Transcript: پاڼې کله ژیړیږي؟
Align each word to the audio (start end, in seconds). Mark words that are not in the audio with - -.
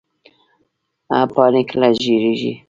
پاڼې 1.33 1.61
کله 1.69 1.87
ژیړیږي؟ 2.03 2.53